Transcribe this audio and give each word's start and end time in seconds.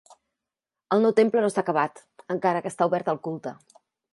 El 0.95 1.03
nou 1.03 1.13
temple 1.19 1.43
no 1.45 1.51
està 1.53 1.63
acabat, 1.65 2.01
encara 2.37 2.65
que 2.65 2.73
està 2.73 2.89
obert 2.93 3.13
al 3.15 3.21
culte. 3.29 3.55